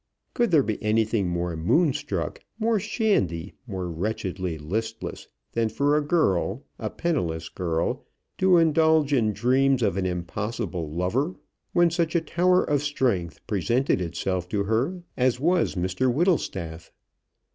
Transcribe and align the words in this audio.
Could 0.33 0.49
there 0.49 0.63
be 0.63 0.81
anything 0.81 1.27
more 1.27 1.55
moonstruck, 1.55 2.39
more 2.57 2.79
shandy, 2.79 3.53
more 3.67 3.87
wretchedly 3.87 4.57
listless, 4.57 5.27
than 5.51 5.69
for 5.69 5.95
a 5.95 6.01
girl, 6.01 6.63
a 6.79 6.89
penniless 6.89 7.49
girl, 7.49 8.03
to 8.39 8.57
indulge 8.57 9.13
in 9.13 9.31
dreams 9.31 9.83
of 9.83 9.97
an 9.97 10.07
impossible 10.07 10.89
lover, 10.89 11.35
when 11.73 11.91
such 11.91 12.15
a 12.15 12.21
tower 12.21 12.63
of 12.63 12.81
strength 12.81 13.45
presented 13.45 14.01
itself 14.01 14.49
to 14.49 14.63
her 14.63 15.03
as 15.17 15.39
was 15.39 15.75
Mr 15.75 16.11
Whittlestaff? 16.11 16.91